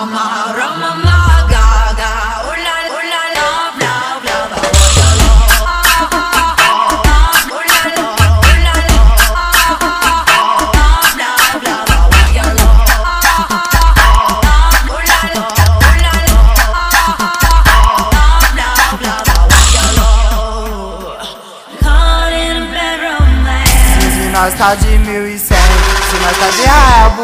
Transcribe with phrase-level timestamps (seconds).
[0.00, 1.20] Roma, Roma, Roma.
[24.32, 27.19] nós tá de mil e cem, se nós tá de rabo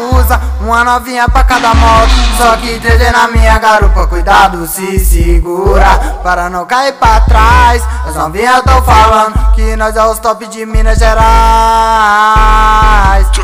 [0.59, 2.11] Uma novinha pra cada moto.
[2.37, 6.17] Só que TD na minha garupa, cuidado, se segura.
[6.23, 10.65] Para não cair pra trás As novinhas tão falando que nós é os top de
[10.65, 11.27] Minas Gerais.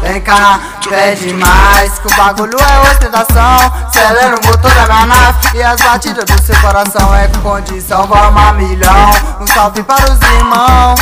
[0.02, 3.72] Vem cá, pede mais Que o bagulho é ostentação.
[3.88, 8.06] Acelera o motor da minha nave E as batidas do seu coração é com condição.
[8.08, 11.00] Vamos milhão Um salve para os irmãos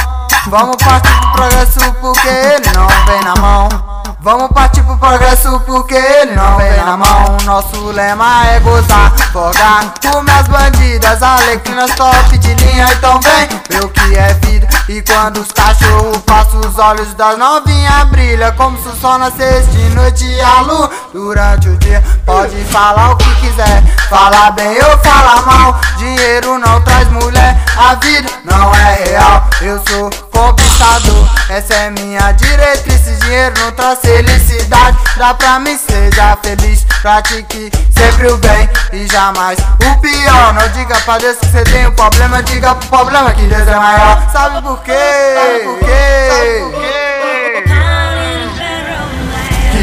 [0.47, 3.90] Vamos partir pro progresso porque ele não vem na mão.
[4.23, 7.37] Vamos partir pro progresso porque ele não vem na mão.
[7.43, 12.85] Nosso lema é gozar, folgar com minhas bandidas, alecrinas top de linha.
[12.93, 14.67] Então vem ver o que é vida.
[14.87, 19.67] E quando os cachorros passam os olhos das novinhas brilha como se o sol nascesse
[19.71, 22.03] de noite a lua durante o dia.
[22.23, 25.81] Pode falar o que quiser, falar bem ou falar mal.
[25.97, 29.47] Dinheiro não traz mulher, a vida não é real.
[29.61, 31.27] Eu sou conquistador.
[31.49, 33.00] Essa é minha diretriz.
[33.41, 34.97] Dinheiro não traz felicidade.
[35.17, 36.85] Dá pra mim, seja feliz.
[37.01, 40.53] Pratique sempre o bem e jamais o pior.
[40.53, 42.43] Não diga pra Deus que você tem um problema.
[42.43, 44.29] Diga pro problema que Deus é maior.
[44.31, 44.93] Sabe por quê?
[44.93, 46.29] Sabe por quê?
[46.29, 46.91] Sabe por quê?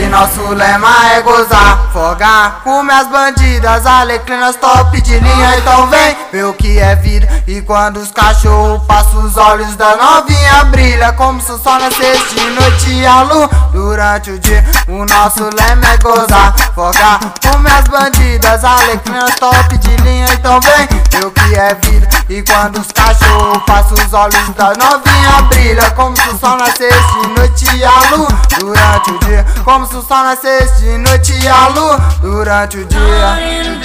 [0.09, 1.88] nosso lema é gozar,
[2.19, 5.59] fogar com minhas bandidas, alecrinas top de linha.
[5.59, 7.29] Então vem ver o que é vida.
[7.47, 12.35] E quando os cachorros passam os olhos da novinha, brilha como se o sol nascesse
[12.35, 14.65] de noite e a lua durante o dia.
[14.89, 20.27] O nosso lema é gozar, fogar com minhas bandidas, alecrinas top de linha.
[20.33, 22.08] Então vem ver o que é vida.
[22.29, 27.21] E quando os cachorros passam os olhos da novinha, brilha como se o sol nascesse
[27.23, 28.29] de noite e a lua
[28.59, 29.47] durante o dia.
[29.65, 33.78] Como se o sol nascesse de noite e a lua durante o dia.